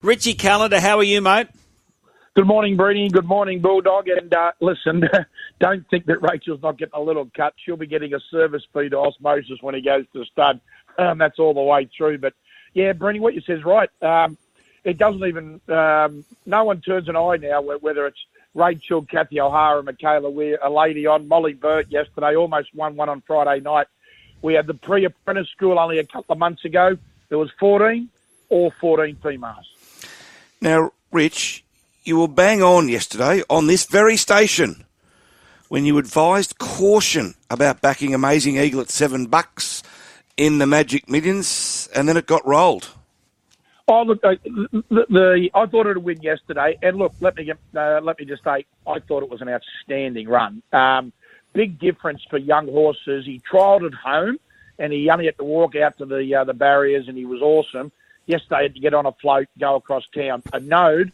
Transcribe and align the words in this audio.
Richie 0.00 0.34
Callander, 0.34 0.78
how 0.78 0.98
are 0.98 1.04
you, 1.04 1.20
mate? 1.20 1.48
Good 2.36 2.46
morning, 2.46 2.76
Brady. 2.76 3.08
Good 3.08 3.24
morning, 3.24 3.60
Bulldog. 3.60 4.06
And 4.06 4.32
uh, 4.32 4.52
listen, 4.60 5.02
don't 5.60 5.84
think 5.90 6.06
that 6.06 6.22
Rachel's 6.22 6.62
not 6.62 6.78
getting 6.78 6.94
a 6.94 7.00
little 7.00 7.28
cut. 7.36 7.54
She'll 7.56 7.76
be 7.76 7.88
getting 7.88 8.14
a 8.14 8.20
service 8.30 8.62
fee 8.72 8.90
to 8.90 8.96
osmosis 8.96 9.60
when 9.60 9.74
he 9.74 9.80
goes 9.80 10.04
to 10.12 10.24
stud. 10.26 10.60
Um, 10.98 11.18
that's 11.18 11.40
all 11.40 11.52
the 11.52 11.60
way 11.60 11.88
through. 11.96 12.18
But 12.18 12.34
yeah, 12.74 12.92
Brady, 12.92 13.18
what 13.18 13.34
you 13.34 13.40
said 13.40 13.58
is 13.58 13.64
right. 13.64 13.90
Um, 14.00 14.38
it 14.84 14.98
doesn't 14.98 15.26
even. 15.26 15.60
Um, 15.68 16.24
no 16.46 16.62
one 16.62 16.80
turns 16.80 17.08
an 17.08 17.16
eye 17.16 17.38
now, 17.40 17.60
whether 17.60 18.06
it's 18.06 18.24
Rachel, 18.54 19.02
Kathy 19.02 19.40
O'Hara, 19.40 19.82
Michaela 19.82 20.30
Weir, 20.30 20.60
a 20.62 20.70
lady 20.70 21.08
on 21.08 21.26
Molly 21.26 21.54
Burt 21.54 21.90
yesterday, 21.90 22.36
almost 22.36 22.72
won 22.72 22.94
one 22.94 23.08
on 23.08 23.20
Friday 23.26 23.60
night. 23.64 23.88
We 24.42 24.54
had 24.54 24.68
the 24.68 24.74
pre-apprentice 24.74 25.48
school 25.48 25.76
only 25.76 25.98
a 25.98 26.04
couple 26.04 26.34
of 26.34 26.38
months 26.38 26.64
ago. 26.64 26.96
There 27.30 27.38
was 27.38 27.50
14, 27.58 28.08
all 28.48 28.70
14 28.80 29.16
females. 29.16 29.66
Now, 30.60 30.90
Rich, 31.12 31.64
you 32.02 32.18
were 32.18 32.28
bang 32.28 32.62
on 32.62 32.88
yesterday 32.88 33.42
on 33.48 33.68
this 33.68 33.84
very 33.86 34.16
station 34.16 34.84
when 35.68 35.84
you 35.84 35.98
advised 35.98 36.58
caution 36.58 37.34
about 37.48 37.80
backing 37.80 38.12
Amazing 38.12 38.56
Eagle 38.56 38.80
at 38.80 38.90
seven 38.90 39.26
bucks 39.26 39.82
in 40.36 40.58
the 40.58 40.66
Magic 40.66 41.08
Millions, 41.08 41.88
and 41.94 42.08
then 42.08 42.16
it 42.16 42.26
got 42.26 42.46
rolled. 42.46 42.88
Oh 43.86 44.02
look, 44.02 44.22
uh, 44.24 44.34
the, 44.44 45.06
the, 45.08 45.50
I 45.54 45.66
thought 45.66 45.86
it 45.86 45.96
would 45.96 46.04
win 46.04 46.22
yesterday, 46.22 46.76
and 46.82 46.98
look, 46.98 47.14
let 47.20 47.36
me 47.36 47.50
uh, 47.50 48.00
let 48.02 48.18
me 48.18 48.24
just 48.24 48.44
say, 48.44 48.66
I 48.86 48.98
thought 48.98 49.22
it 49.22 49.30
was 49.30 49.40
an 49.40 49.48
outstanding 49.48 50.28
run. 50.28 50.62
Um, 50.72 51.12
big 51.52 51.78
difference 51.78 52.22
for 52.28 52.36
young 52.36 52.66
horses. 52.66 53.24
He 53.24 53.40
trialled 53.50 53.86
at 53.86 53.94
home, 53.94 54.38
and 54.78 54.92
he 54.92 55.08
only 55.08 55.26
had 55.26 55.38
to 55.38 55.44
walk 55.44 55.76
out 55.76 55.96
to 55.98 56.04
the 56.04 56.34
uh, 56.34 56.44
the 56.44 56.52
barriers, 56.52 57.08
and 57.08 57.16
he 57.16 57.24
was 57.24 57.40
awesome. 57.40 57.92
Yesterday, 58.28 58.64
had 58.64 58.74
to 58.74 58.80
get 58.80 58.92
on 58.92 59.06
a 59.06 59.12
float, 59.12 59.48
go 59.58 59.74
across 59.76 60.04
town. 60.14 60.42
A 60.52 60.60
node, 60.60 61.10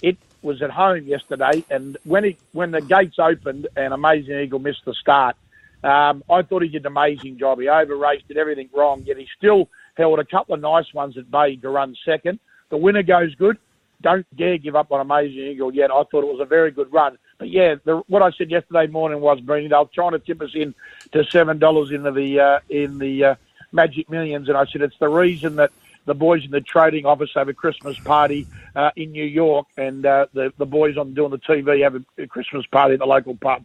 it 0.00 0.16
was 0.40 0.62
at 0.62 0.70
home 0.70 1.04
yesterday, 1.04 1.62
and 1.70 1.98
when 2.04 2.24
it 2.24 2.38
when 2.52 2.70
the 2.70 2.80
gates 2.80 3.18
opened 3.18 3.68
and 3.76 3.92
Amazing 3.92 4.40
Eagle 4.40 4.58
missed 4.58 4.86
the 4.86 4.94
start, 4.94 5.36
um, 5.84 6.24
I 6.30 6.40
thought 6.40 6.62
he 6.62 6.68
did 6.68 6.82
an 6.82 6.86
amazing 6.86 7.38
job. 7.38 7.60
He 7.60 7.68
over 7.68 7.94
raced, 7.94 8.26
did 8.28 8.38
everything 8.38 8.70
wrong, 8.72 9.02
yet 9.04 9.18
he 9.18 9.28
still 9.36 9.68
held 9.98 10.18
a 10.18 10.24
couple 10.24 10.54
of 10.54 10.62
nice 10.62 10.92
ones 10.94 11.18
at 11.18 11.30
bay 11.30 11.56
to 11.56 11.68
run 11.68 11.94
second. 12.06 12.40
The 12.70 12.78
winner 12.78 13.02
goes 13.02 13.34
good. 13.34 13.58
Don't 14.00 14.26
dare 14.34 14.56
give 14.56 14.76
up 14.76 14.92
on 14.92 15.00
Amazing 15.00 15.38
Eagle 15.38 15.74
yet. 15.74 15.90
I 15.90 16.04
thought 16.04 16.24
it 16.24 16.32
was 16.32 16.40
a 16.40 16.46
very 16.46 16.70
good 16.70 16.90
run. 16.90 17.18
But 17.38 17.50
yeah, 17.50 17.76
the, 17.84 17.96
what 18.08 18.22
I 18.22 18.30
said 18.30 18.50
yesterday 18.50 18.86
morning 18.86 19.20
was, 19.20 19.40
Brady, 19.40 19.68
they 19.68 19.76
were 19.76 19.84
trying 19.92 20.12
to 20.12 20.18
tip 20.18 20.40
us 20.40 20.54
in 20.54 20.74
to 21.12 21.22
seven 21.24 21.58
dollars 21.58 21.90
into 21.90 22.12
the 22.12 22.40
uh, 22.40 22.60
in 22.70 22.98
the 22.98 23.24
uh, 23.24 23.34
Magic 23.72 24.08
Millions, 24.08 24.48
and 24.48 24.56
I 24.56 24.64
said 24.66 24.82
it's 24.82 24.98
the 24.98 25.08
reason 25.08 25.56
that 25.56 25.70
the 26.06 26.14
boys 26.14 26.44
in 26.44 26.50
the 26.50 26.60
trading 26.60 27.04
office 27.04 27.30
have 27.34 27.48
a 27.48 27.54
Christmas 27.54 27.98
party 27.98 28.46
uh, 28.74 28.90
in 28.96 29.12
New 29.12 29.24
York, 29.24 29.66
and 29.76 30.06
uh, 30.06 30.26
the 30.32 30.52
the 30.56 30.66
boys 30.66 30.96
on 30.96 31.14
doing 31.14 31.30
the 31.30 31.38
TV 31.38 31.82
have 31.82 31.96
a, 31.96 32.22
a 32.22 32.26
Christmas 32.26 32.64
party 32.66 32.94
at 32.94 33.00
the 33.00 33.06
local 33.06 33.36
pub. 33.36 33.64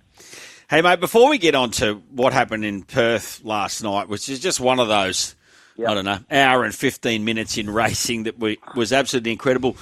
Hey, 0.70 0.82
mate, 0.82 1.00
before 1.00 1.30
we 1.30 1.38
get 1.38 1.54
on 1.54 1.72
to 1.72 1.96
what 2.12 2.34
happened 2.34 2.64
in 2.64 2.84
Perth 2.84 3.44
last 3.44 3.84
night, 3.84 4.08
which 4.08 4.30
is 4.30 4.40
just 4.40 4.60
one 4.60 4.80
of 4.80 4.88
those, 4.88 5.36
yep. 5.76 5.90
I 5.90 5.94
don't 5.94 6.06
know, 6.06 6.20
hour 6.32 6.64
and 6.64 6.74
15 6.74 7.26
minutes 7.26 7.58
in 7.58 7.70
racing 7.74 8.24
that 8.24 8.40
we, 8.40 8.58
was 8.76 8.94
absolutely 8.94 9.34
incredible. 9.34 9.76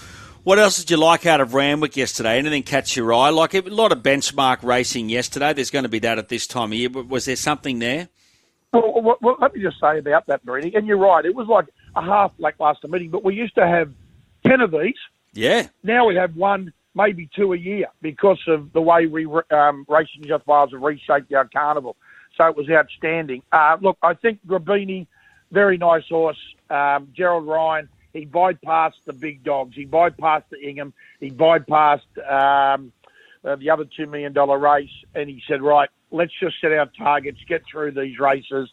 What 0.43 0.57
else 0.57 0.79
did 0.79 0.89
you 0.89 0.97
like 0.97 1.27
out 1.27 1.41
of 1.41 1.53
Randwick 1.53 1.95
yesterday? 1.95 2.39
Anything 2.39 2.63
catch 2.63 2.95
your 2.95 3.13
eye? 3.13 3.29
Like 3.29 3.53
a 3.53 3.61
lot 3.61 3.91
of 3.91 3.99
benchmark 3.99 4.63
racing 4.63 5.09
yesterday. 5.09 5.53
There's 5.53 5.69
going 5.69 5.83
to 5.83 5.89
be 5.89 5.99
that 5.99 6.17
at 6.17 6.29
this 6.29 6.47
time 6.47 6.71
of 6.71 6.77
year, 6.79 6.89
but 6.89 7.07
was 7.07 7.25
there 7.25 7.35
something 7.35 7.77
there? 7.77 8.09
Well, 8.73 9.01
well, 9.01 9.17
well 9.21 9.35
let 9.39 9.53
me 9.53 9.61
just 9.61 9.79
say 9.79 9.99
about 9.99 10.25
that, 10.25 10.43
Brady, 10.43 10.73
and 10.75 10.87
you're 10.87 10.97
right. 10.97 11.23
It 11.23 11.35
was 11.35 11.47
like 11.47 11.65
a 11.99 12.05
half 12.05 12.31
lackluster 12.37 12.87
meeting, 12.87 13.09
but 13.09 13.23
we 13.23 13.35
used 13.35 13.55
to 13.55 13.67
have 13.67 13.91
10 14.45 14.61
of 14.61 14.71
these. 14.71 14.95
Yeah. 15.33 15.67
Now 15.83 16.07
we 16.07 16.15
have 16.15 16.35
one, 16.35 16.73
maybe 16.95 17.29
two 17.35 17.53
a 17.53 17.57
year 17.57 17.87
because 18.01 18.39
of 18.47 18.73
the 18.73 18.81
way 18.81 19.05
we 19.05 19.25
um, 19.51 19.85
Racing 19.87 20.21
New 20.21 20.29
South 20.29 20.47
Wales 20.47 20.71
have 20.71 20.81
reshaped 20.81 21.31
our 21.33 21.47
carnival. 21.47 21.95
So 22.37 22.45
it 22.47 22.55
was 22.55 22.69
outstanding. 22.69 23.43
Uh, 23.51 23.77
look, 23.81 23.97
I 24.01 24.13
think 24.13 24.39
Grabini, 24.47 25.07
very 25.51 25.77
nice 25.77 26.07
horse. 26.07 26.39
Um, 26.69 27.09
Gerald 27.15 27.47
Ryan, 27.47 27.89
he 28.13 28.25
bypassed 28.25 29.03
the 29.05 29.13
big 29.13 29.43
dogs. 29.43 29.75
He 29.75 29.85
bypassed 29.85 30.49
the 30.49 30.59
Ingham. 30.59 30.93
He 31.19 31.31
bypassed 31.31 32.17
um, 32.31 32.91
uh, 33.43 33.55
the 33.55 33.69
other 33.69 33.85
$2 33.85 34.09
million 34.09 34.33
race. 34.33 34.89
And 35.15 35.29
he 35.29 35.41
said, 35.47 35.61
right, 35.61 35.89
let's 36.11 36.31
just 36.39 36.55
set 36.61 36.71
our 36.71 36.89
targets, 36.97 37.39
get 37.47 37.63
through 37.69 37.91
these 37.91 38.19
races 38.19 38.69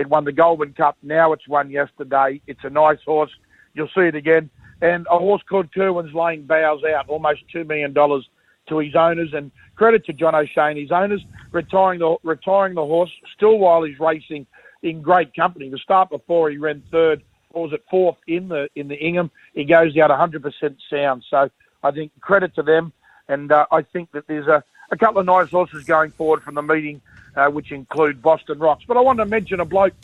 it 0.00 0.08
won 0.08 0.24
the 0.24 0.32
Goulburn 0.32 0.72
Cup. 0.72 0.96
Now 1.02 1.32
it's 1.32 1.46
won 1.48 1.70
yesterday. 1.70 2.40
It's 2.46 2.64
a 2.64 2.70
nice 2.70 2.98
horse. 3.04 3.30
You'll 3.74 3.88
see 3.88 4.02
it 4.02 4.14
again. 4.14 4.50
And 4.82 5.06
a 5.10 5.18
horse 5.18 5.42
called 5.48 5.72
Kerwin's 5.74 6.14
laying 6.14 6.46
bows 6.46 6.82
out 6.84 7.08
almost 7.08 7.42
$2 7.54 7.66
million 7.66 7.92
to 7.94 8.78
his 8.78 8.94
owners. 8.94 9.30
And 9.34 9.50
credit 9.76 10.04
to 10.06 10.12
John 10.12 10.34
O'Shea 10.34 10.70
and 10.70 10.78
his 10.78 10.90
owners, 10.90 11.22
retiring 11.52 12.00
the, 12.00 12.16
retiring 12.22 12.74
the 12.74 12.84
horse 12.84 13.10
still 13.36 13.58
while 13.58 13.82
he's 13.82 14.00
racing 14.00 14.46
in 14.82 15.02
great 15.02 15.34
company. 15.34 15.68
The 15.68 15.78
start 15.78 16.10
before 16.10 16.50
he 16.50 16.56
ran 16.56 16.82
third, 16.90 17.22
or 17.50 17.64
was 17.64 17.72
it 17.72 17.84
fourth 17.90 18.16
in 18.26 18.48
the 18.48 18.68
in 18.76 18.88
the 18.88 18.94
Ingham? 18.94 19.30
He 19.54 19.64
goes 19.64 19.96
out 19.98 20.10
100% 20.10 20.76
sound. 20.88 21.24
So 21.28 21.50
I 21.82 21.90
think 21.90 22.12
credit 22.20 22.54
to 22.54 22.62
them. 22.62 22.92
And 23.28 23.52
uh, 23.52 23.66
I 23.70 23.82
think 23.82 24.10
that 24.12 24.24
there's 24.26 24.46
a, 24.46 24.64
a 24.90 24.96
couple 24.96 25.20
of 25.20 25.26
nice 25.26 25.50
horses 25.50 25.84
going 25.84 26.10
forward 26.10 26.42
from 26.42 26.54
the 26.54 26.62
meeting 26.62 27.00
uh, 27.36 27.48
which 27.48 27.72
include 27.72 28.22
Boston 28.22 28.58
Rocks. 28.58 28.84
But 28.86 28.96
I 28.96 29.00
want 29.00 29.18
to 29.18 29.26
mention 29.26 29.60
a 29.60 29.64
bloke 29.64 29.94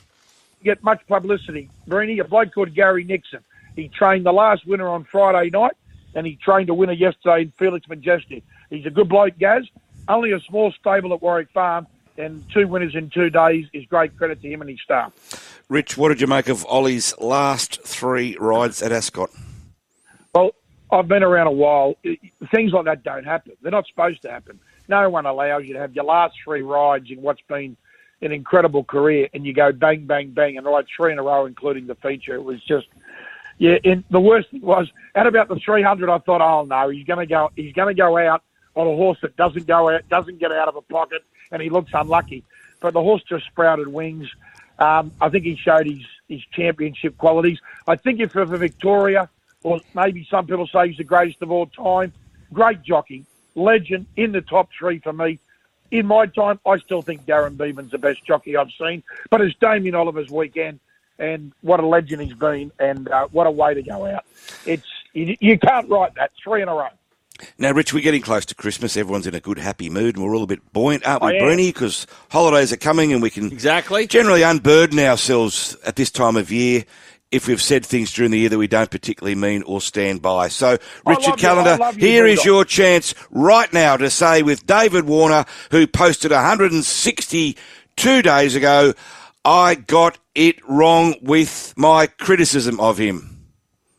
get 0.62 0.82
much 0.82 1.00
publicity. 1.06 1.70
Breeny, 1.88 2.20
a 2.20 2.24
bloke 2.24 2.54
called 2.54 2.74
Gary 2.74 3.04
Nixon. 3.04 3.40
He 3.74 3.88
trained 3.88 4.26
the 4.26 4.32
last 4.32 4.66
winner 4.66 4.88
on 4.88 5.04
Friday 5.04 5.50
night, 5.50 5.74
and 6.14 6.26
he 6.26 6.36
trained 6.36 6.70
a 6.70 6.74
winner 6.74 6.92
yesterday 6.92 7.42
in 7.42 7.50
Felix 7.52 7.86
Majestic. 7.88 8.42
He's 8.70 8.86
a 8.86 8.90
good 8.90 9.08
bloke, 9.08 9.38
Gaz. 9.38 9.64
Only 10.08 10.32
a 10.32 10.40
small 10.40 10.72
stable 10.72 11.12
at 11.12 11.20
Warwick 11.20 11.50
Farm, 11.50 11.86
and 12.16 12.44
two 12.52 12.66
winners 12.66 12.94
in 12.94 13.10
two 13.10 13.28
days 13.28 13.66
is 13.72 13.84
great 13.86 14.16
credit 14.16 14.40
to 14.42 14.48
him 14.48 14.60
and 14.60 14.70
his 14.70 14.80
staff. 14.80 15.12
Rich, 15.68 15.96
what 15.96 16.08
did 16.08 16.20
you 16.20 16.26
make 16.26 16.48
of 16.48 16.64
Ollie's 16.66 17.16
last 17.18 17.82
three 17.82 18.36
rides 18.38 18.82
at 18.82 18.92
Ascot? 18.92 19.30
Well, 20.32 20.52
I've 20.90 21.08
been 21.08 21.24
around 21.24 21.48
a 21.48 21.52
while. 21.52 21.96
Things 22.50 22.72
like 22.72 22.84
that 22.86 23.02
don't 23.02 23.24
happen. 23.24 23.52
They're 23.60 23.72
not 23.72 23.86
supposed 23.86 24.22
to 24.22 24.30
happen 24.30 24.60
no 24.88 25.08
one 25.10 25.26
allows 25.26 25.64
you 25.64 25.74
to 25.74 25.80
have 25.80 25.94
your 25.94 26.04
last 26.04 26.36
three 26.44 26.62
rides 26.62 27.10
in 27.10 27.22
what's 27.22 27.40
been 27.42 27.76
an 28.22 28.32
incredible 28.32 28.84
career, 28.84 29.28
and 29.34 29.44
you 29.44 29.52
go 29.52 29.72
bang, 29.72 30.06
bang, 30.06 30.30
bang, 30.30 30.56
and 30.56 30.66
ride 30.66 30.86
three 30.96 31.12
in 31.12 31.18
a 31.18 31.22
row, 31.22 31.46
including 31.46 31.86
the 31.86 31.94
feature. 31.96 32.34
It 32.34 32.42
was 32.42 32.62
just, 32.62 32.86
yeah. 33.58 33.78
And 33.84 34.04
the 34.10 34.20
worst 34.20 34.50
thing 34.50 34.62
was, 34.62 34.88
at 35.14 35.26
about 35.26 35.48
the 35.48 35.56
300, 35.56 36.08
I 36.08 36.18
thought, 36.18 36.40
oh 36.40 36.64
no, 36.64 36.88
he's 36.88 37.06
going 37.06 37.18
to 37.18 37.26
go, 37.26 37.50
he's 37.56 37.74
going 37.74 37.94
to 37.94 37.98
go 37.98 38.16
out 38.16 38.42
on 38.74 38.86
a 38.86 38.96
horse 38.96 39.18
that 39.22 39.36
doesn't 39.36 39.66
go 39.66 39.90
out, 39.90 40.08
doesn't 40.08 40.38
get 40.38 40.52
out 40.52 40.68
of 40.68 40.76
a 40.76 40.82
pocket, 40.82 41.22
and 41.50 41.60
he 41.60 41.70
looks 41.70 41.90
unlucky. 41.92 42.44
But 42.80 42.94
the 42.94 43.02
horse 43.02 43.22
just 43.28 43.46
sprouted 43.46 43.88
wings. 43.88 44.28
Um, 44.78 45.12
I 45.20 45.28
think 45.28 45.44
he 45.44 45.56
showed 45.56 45.86
his 45.86 46.00
his 46.28 46.42
championship 46.52 47.16
qualities. 47.18 47.58
I 47.86 47.96
think 47.96 48.20
if 48.20 48.32
for 48.32 48.44
Victoria, 48.44 49.28
or 49.62 49.80
maybe 49.94 50.26
some 50.30 50.46
people 50.46 50.66
say 50.66 50.88
he's 50.88 50.96
the 50.96 51.04
greatest 51.04 51.40
of 51.42 51.50
all 51.50 51.66
time, 51.66 52.12
great 52.52 52.82
jockey, 52.82 53.24
legend 53.56 54.06
in 54.16 54.32
the 54.32 54.40
top 54.40 54.68
three 54.78 55.00
for 55.00 55.12
me. 55.12 55.40
In 55.90 56.06
my 56.06 56.26
time, 56.26 56.60
I 56.66 56.78
still 56.78 57.02
think 57.02 57.26
Darren 57.26 57.56
Beadman's 57.56 57.92
the 57.92 57.98
best 57.98 58.24
jockey 58.24 58.56
I've 58.56 58.70
seen. 58.78 59.02
But 59.30 59.40
it's 59.40 59.54
Damien 59.60 59.94
Oliver's 59.94 60.30
weekend, 60.30 60.80
and 61.18 61.52
what 61.62 61.80
a 61.80 61.86
legend 61.86 62.22
he's 62.22 62.34
been, 62.34 62.72
and 62.78 63.08
uh, 63.08 63.28
what 63.30 63.46
a 63.46 63.50
way 63.50 63.74
to 63.74 63.82
go 63.82 64.06
out. 64.06 64.24
It's 64.64 64.86
you, 65.12 65.36
you 65.40 65.58
can't 65.58 65.88
write 65.88 66.14
that 66.16 66.32
three 66.42 66.62
in 66.62 66.68
a 66.68 66.74
row. 66.74 66.88
Now, 67.58 67.72
Rich, 67.72 67.92
we're 67.92 68.02
getting 68.02 68.22
close 68.22 68.46
to 68.46 68.54
Christmas. 68.54 68.96
Everyone's 68.96 69.26
in 69.26 69.34
a 69.34 69.40
good, 69.40 69.58
happy 69.58 69.90
mood, 69.90 70.16
and 70.16 70.24
we're 70.24 70.34
all 70.34 70.42
a 70.42 70.46
bit 70.46 70.72
buoyant, 70.72 71.06
aren't 71.06 71.22
we, 71.22 71.38
Bruni? 71.38 71.68
Because 71.68 72.06
holidays 72.30 72.72
are 72.72 72.78
coming, 72.78 73.12
and 73.12 73.22
we 73.22 73.30
can 73.30 73.52
exactly 73.52 74.06
generally 74.06 74.42
unburden 74.42 74.98
ourselves 74.98 75.76
at 75.84 75.96
this 75.96 76.10
time 76.10 76.36
of 76.36 76.50
year 76.50 76.84
if 77.30 77.48
we've 77.48 77.62
said 77.62 77.84
things 77.84 78.12
during 78.12 78.30
the 78.30 78.38
year 78.38 78.48
that 78.48 78.58
we 78.58 78.68
don't 78.68 78.90
particularly 78.90 79.34
mean 79.34 79.62
or 79.64 79.80
stand 79.80 80.22
by. 80.22 80.48
So, 80.48 80.78
Richard 81.04 81.38
Callander, 81.38 81.76
you, 81.76 82.00
you, 82.00 82.06
here 82.06 82.26
is 82.26 82.44
your 82.44 82.64
chance 82.64 83.14
right 83.30 83.72
now 83.72 83.96
to 83.96 84.10
say 84.10 84.42
with 84.42 84.66
David 84.66 85.04
Warner, 85.04 85.44
who 85.70 85.86
posted 85.86 86.30
162 86.30 88.22
days 88.22 88.54
ago, 88.54 88.94
I 89.44 89.74
got 89.74 90.18
it 90.34 90.56
wrong 90.68 91.14
with 91.22 91.74
my 91.76 92.06
criticism 92.06 92.80
of 92.80 92.98
him. 92.98 93.32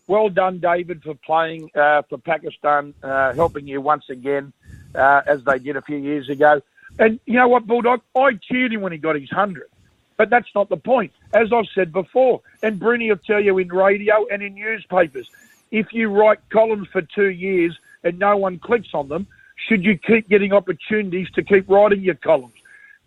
Well 0.08 0.30
done, 0.30 0.60
David, 0.60 1.04
for 1.04 1.16
playing 1.16 1.70
uh, 1.76 2.04
for 2.10 2.18
Pakistan, 2.18 2.94
uh, 3.04 3.34
helping 3.34 3.68
you 3.68 3.82
once 3.82 4.10
again, 4.10 4.54
uh, 4.96 5.22
as 5.26 5.44
they 5.44 5.60
did 5.60 5.76
a 5.76 5.82
few 5.82 5.98
years 5.98 6.30
ago. 6.30 6.62
And 6.98 7.20
you 7.26 7.34
know 7.34 7.48
what, 7.50 7.68
Bulldog? 7.68 8.02
I 8.16 8.34
cheered 8.42 8.72
him 8.72 8.82
when 8.82 8.94
he 8.94 8.98
got 8.98 9.16
his 9.16 9.30
100. 9.32 9.70
But 10.18 10.30
that's 10.30 10.50
not 10.56 10.70
the 10.70 10.78
point. 10.78 11.14
As 11.34 11.54
I've 11.54 11.68
said 11.74 11.94
before, 11.94 12.42
and 12.64 12.80
Bruni 12.80 13.10
will 13.10 13.18
tell 13.18 13.40
you 13.40 13.58
in 13.60 13.70
radio 13.70 14.26
and 14.32 14.42
in 14.42 14.56
newspapers, 14.56 15.30
if 15.72 15.94
you 15.94 16.10
write 16.10 16.40
columns 16.50 16.88
for 16.88 17.02
two 17.02 17.30
years 17.30 17.78
and 18.04 18.18
no 18.18 18.36
one 18.38 18.58
clicks 18.58 18.90
on 18.94 19.08
them, 19.10 19.28
should 19.68 19.84
you 19.84 19.98
keep 19.98 20.28
getting 20.28 20.54
opportunities 20.54 21.30
to 21.32 21.44
keep 21.44 21.70
writing 21.70 22.02
your 22.02 22.16
columns? 22.16 22.54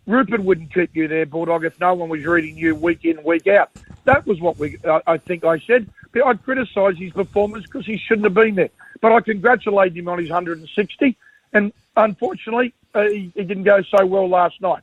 Rupert 0.07 0.43
wouldn't 0.43 0.73
keep 0.73 0.95
you 0.95 1.07
there, 1.07 1.25
Bulldog, 1.25 1.63
if 1.63 1.79
no 1.79 1.93
one 1.93 2.09
was 2.09 2.25
reading 2.25 2.57
you 2.57 2.75
week 2.75 3.05
in, 3.05 3.23
week 3.23 3.47
out. 3.47 3.69
That 4.05 4.25
was 4.25 4.39
what 4.39 4.57
we, 4.57 4.77
I 5.05 5.17
think 5.17 5.45
I 5.45 5.59
said. 5.59 5.89
But 6.11 6.25
I 6.25 6.33
criticise 6.33 6.97
his 6.97 7.13
performance 7.13 7.65
because 7.65 7.85
he 7.85 7.97
shouldn't 7.97 8.25
have 8.25 8.33
been 8.33 8.55
there. 8.55 8.71
But 8.99 9.11
I 9.11 9.21
congratulate 9.21 9.95
him 9.95 10.07
on 10.07 10.19
his 10.19 10.29
160. 10.29 11.17
And 11.53 11.71
unfortunately, 11.95 12.73
uh, 12.93 13.03
he, 13.03 13.31
he 13.35 13.43
didn't 13.43 13.63
go 13.63 13.81
so 13.83 14.05
well 14.05 14.27
last 14.27 14.59
night. 14.61 14.81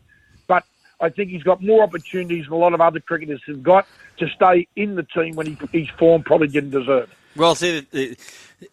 I 1.01 1.11
think 1.11 1.31
he's 1.31 1.43
got 1.43 1.63
more 1.63 1.83
opportunities 1.83 2.45
than 2.45 2.55
a 2.55 2.57
lot 2.57 2.75
of 2.75 2.81
other 2.81 3.01
cricketers 3.01 3.41
have 3.47 3.63
got 3.63 3.87
to 4.19 4.29
stay 4.29 4.67
in 4.75 4.97
the 4.97 5.05
team 5.05 5.37
when 5.37 5.47
he, 5.47 5.59
his 5.73 5.89
form 5.91 6.23
probably 6.23 6.49
didn't 6.49 6.71
deserve. 6.71 7.15
Well, 7.37 7.55
see, 7.55 7.87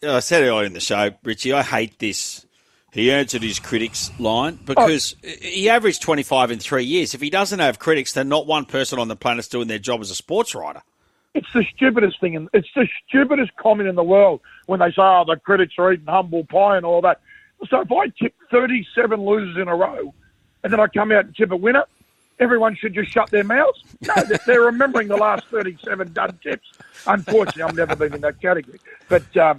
I 0.01 0.19
said 0.19 0.43
earlier 0.43 0.65
in 0.65 0.73
the 0.73 0.79
show, 0.79 1.11
Richie, 1.23 1.53
I 1.53 1.61
hate 1.61 1.99
this. 1.99 2.45
He 2.91 3.11
earns 3.11 3.35
at 3.35 3.43
his 3.43 3.59
critics 3.59 4.09
line 4.19 4.57
because 4.63 5.15
oh. 5.23 5.29
he 5.41 5.69
averaged 5.69 6.01
25 6.01 6.51
in 6.51 6.59
three 6.59 6.85
years. 6.85 7.13
If 7.13 7.21
he 7.21 7.29
doesn't 7.29 7.59
have 7.59 7.77
critics, 7.77 8.13
then 8.13 8.29
not 8.29 8.47
one 8.47 8.65
person 8.65 8.99
on 8.99 9.07
the 9.09 9.17
planet's 9.17 9.49
doing 9.49 9.67
their 9.67 9.79
job 9.79 10.01
as 10.01 10.09
a 10.09 10.15
sports 10.15 10.55
writer. 10.55 10.81
It's 11.33 11.51
the 11.53 11.65
stupidest 11.75 12.21
thing, 12.21 12.37
and 12.37 12.47
it's 12.53 12.69
the 12.73 12.87
stupidest 13.07 13.53
comment 13.57 13.89
in 13.89 13.95
the 13.95 14.03
world 14.03 14.39
when 14.67 14.79
they 14.79 14.89
say, 14.91 15.01
"Oh, 15.01 15.25
the 15.27 15.35
critics 15.35 15.73
are 15.77 15.91
eating 15.91 16.05
humble 16.07 16.45
pie" 16.45 16.77
and 16.77 16.85
all 16.85 17.01
that. 17.01 17.19
So 17.69 17.81
if 17.81 17.91
I 17.91 18.07
tip 18.07 18.33
37 18.49 19.21
losers 19.21 19.57
in 19.57 19.67
a 19.67 19.75
row, 19.75 20.13
and 20.63 20.71
then 20.71 20.79
I 20.79 20.87
come 20.87 21.11
out 21.11 21.25
and 21.25 21.35
tip 21.35 21.51
a 21.51 21.57
winner, 21.57 21.83
everyone 22.39 22.75
should 22.75 22.93
just 22.93 23.11
shut 23.11 23.29
their 23.31 23.43
mouths. 23.43 23.83
No, 24.01 24.15
they're 24.45 24.61
remembering 24.61 25.07
the 25.07 25.17
last 25.17 25.45
37 25.47 26.13
done 26.13 26.37
tips. 26.43 26.67
Unfortunately, 27.07 27.63
I've 27.63 27.75
never 27.75 27.95
been 27.95 28.13
in 28.13 28.21
that 28.21 28.41
category, 28.41 28.79
but 29.09 29.37
um, 29.37 29.57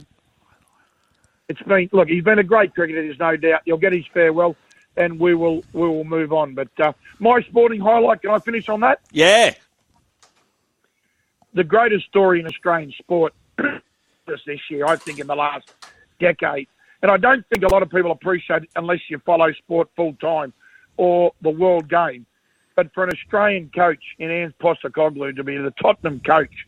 it's 1.49 1.63
been 1.63 1.89
look. 1.93 2.09
He's 2.09 2.25
been 2.25 2.39
a 2.39 2.45
great 2.45 2.75
cricketer. 2.75 3.03
There's 3.03 3.19
no 3.19 3.37
doubt. 3.37 3.63
He'll 3.65 3.77
get 3.77 3.93
his 3.93 4.07
farewell, 4.13 4.57
and 4.97 5.19
we 5.19 5.35
will 5.35 5.65
we 5.73 5.89
will 5.89 6.05
move 6.05 6.33
on. 6.33 6.55
But 6.55 6.69
uh, 6.79 6.93
my 7.19 7.41
sporting 7.43 7.81
highlight. 7.81 8.23
Can 8.23 8.31
I 8.31 8.39
finish 8.39 8.69
on 8.69 8.81
that? 8.81 9.01
Yeah 9.11 9.55
the 11.57 11.65
greatest 11.65 12.07
story 12.07 12.39
in 12.39 12.47
Australian 12.47 12.93
sport 12.93 13.33
just 14.29 14.45
this 14.47 14.61
year, 14.71 14.87
I 14.87 14.97
think, 14.97 15.19
in 15.19 15.27
the 15.27 15.35
last 15.35 15.73
decade. 16.21 16.69
And 17.03 17.11
I 17.11 17.17
don't 17.17 17.45
think 17.49 17.65
a 17.65 17.73
lot 17.73 17.83
of 17.83 17.89
people 17.91 18.13
appreciate 18.13 18.65
it 18.65 18.69
unless 18.77 19.01
you 19.09 19.19
follow 19.25 19.51
sport 19.53 19.89
full 19.97 20.13
time 20.15 20.53
or 20.99 21.33
the 21.41 21.51
world 21.51 21.89
game. 21.89 22.27
But 22.77 22.93
for 22.95 23.05
an 23.05 23.11
Australian 23.11 23.71
coach 23.75 24.03
in 24.19 24.31
Ange 24.31 24.55
Postecoglou 24.61 25.35
to 25.37 25.43
be 25.43 25.57
the 25.57 25.73
Tottenham 25.73 26.21
coach, 26.21 26.67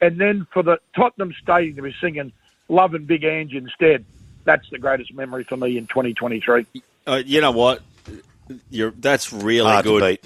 and 0.00 0.18
then 0.18 0.46
for 0.52 0.62
the 0.62 0.78
Tottenham 0.96 1.34
Stadium 1.42 1.76
to 1.76 1.82
be 1.82 1.94
singing 2.00 2.32
"Love 2.68 2.94
and 2.94 3.06
Big 3.06 3.24
Ange" 3.24 3.54
instead, 3.54 4.04
that's 4.44 4.70
the 4.70 4.78
greatest 4.78 5.12
memory 5.12 5.44
for 5.44 5.56
me 5.56 5.76
in 5.76 5.86
2023. 5.86 6.66
Uh, 7.06 7.22
you 7.26 7.40
know 7.40 7.50
what? 7.50 7.82
You're, 8.70 8.92
that's 8.92 9.32
really 9.32 9.70
Hard 9.70 9.84
good. 9.84 10.20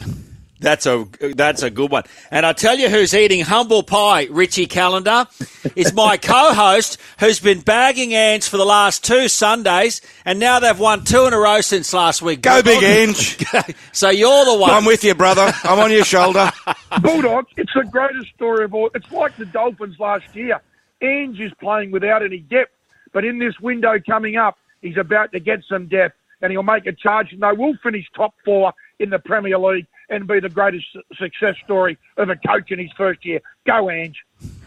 That's 0.63 0.87
a 0.87 1.07
that's 1.35 1.63
a 1.63 1.71
good 1.71 1.91
one. 1.91 2.05
And 2.31 2.47
I 2.47 2.53
tell 2.53 2.79
you 2.79 2.89
who's 2.89 3.15
eating 3.15 3.41
humble 3.41 3.83
pie, 3.83 4.29
Richie 4.31 4.67
Callander, 4.67 5.27
is 5.75 5.93
my 5.93 6.17
co-host 6.23 6.99
who's 7.19 7.41
been 7.41 7.61
bagging 7.61 8.15
ants 8.15 8.47
for 8.49 8.57
the 8.57 8.65
last 8.65 9.05
two 9.05 9.27
Sundays, 9.27 10.01
and 10.25 10.39
now 10.39 10.61
they've 10.61 10.79
won 10.79 11.05
two 11.05 11.27
in 11.27 11.33
a 11.33 11.39
row 11.39 11.61
since 11.61 11.93
last 11.93 12.23
week. 12.23 12.43
Go 12.43 12.63
big 12.63 12.83
Ange. 12.83 13.45
so 13.93 14.09
you're 14.09 14.45
the 14.45 14.57
one. 14.57 14.71
I'm 14.71 14.85
with 14.85 15.03
you, 15.03 15.15
brother. 15.15 15.53
I'm 15.65 15.81
on 15.81 15.91
your 15.91 16.05
shoulder. 16.05 16.51
Bulldog, 17.03 17.47
it's 17.57 17.73
the 17.75 17.85
greatest 17.85 18.33
story 18.35 18.65
of 18.65 18.73
all. 18.73 18.89
It's 18.95 19.11
like 19.11 19.37
the 19.37 19.47
Dolphins 19.47 19.99
last 19.99 20.35
year. 20.35 20.61
Ange 21.03 21.41
is 21.41 21.53
playing 21.59 21.91
without 21.91 22.23
any 22.23 22.39
depth, 22.39 22.71
but 23.13 23.25
in 23.25 23.41
this 23.41 23.59
window 23.59 23.99
coming 24.07 24.37
up, 24.37 24.57
he's 24.81 24.97
about 24.97 25.33
to 25.33 25.41
get 25.41 25.65
some 25.69 25.89
depth, 25.89 26.15
and 26.41 26.53
he'll 26.53 26.63
make 26.63 26.87
a 26.87 26.93
charge, 26.93 27.33
and 27.33 27.43
they 27.43 27.53
will 27.53 27.75
finish 27.83 28.07
top 28.15 28.35
four 28.45 28.73
in 29.01 29.11
the 29.11 29.19
Premier 29.19 29.59
League 29.59 29.87
and 30.13 30.29
be 30.29 30.39
the 30.39 30.49
greatest 30.49 30.87
success 31.19 31.57
story 31.65 31.99
of 32.17 32.29
a 32.29 32.37
coach 32.37 32.71
in 32.71 32.79
his 32.79 32.93
first 32.97 33.25
year. 33.25 33.41
Go, 33.67 33.91
Ange. 33.91 34.17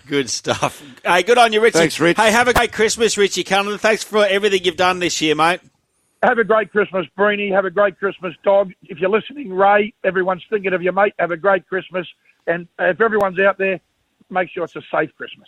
Good 0.07 0.30
stuff. 0.30 0.83
Hey, 1.03 1.24
good 1.24 1.38
on 1.38 1.53
you, 1.53 1.62
Richie. 1.62 1.80
Thanks, 1.80 2.00
Rich. 2.00 2.18
Hey, 2.18 2.31
have 2.31 2.47
a 2.47 2.53
great 2.53 2.74
Christmas, 2.74 3.18
Richie 3.18 3.44
Cullen. 3.44 3.77
Thanks 3.77 4.03
for 4.03 4.25
everything 4.25 4.63
you've 4.63 4.75
done 4.75 5.00
this 5.00 5.21
year, 5.21 5.36
mate. 5.36 5.62
Have 6.24 6.39
a 6.39 6.44
great 6.44 6.71
Christmas, 6.71 7.06
Breeny. 7.18 7.51
Have 7.51 7.65
a 7.65 7.69
great 7.69 8.00
Christmas, 8.00 8.33
dog. 8.44 8.74
If 8.83 9.00
you're 9.00 9.09
listening, 9.09 9.53
Ray, 9.53 9.94
everyone's 10.03 10.44
thinking 10.50 10.74
of 10.74 10.81
you, 10.81 10.92
mate. 10.92 11.13
Have 11.19 11.31
a 11.31 11.38
great 11.38 11.68
Christmas. 11.68 12.07
And 12.48 12.68
if 12.80 13.00
everyone's 13.00 13.39
out 13.39 13.57
there, 13.57 13.80
make 14.30 14.50
sure 14.50 14.63
it's 14.63 14.75
a 14.75 14.81
safe 14.91 15.12
Christmas. 15.15 15.48